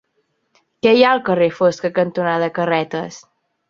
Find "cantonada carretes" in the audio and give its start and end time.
2.01-3.27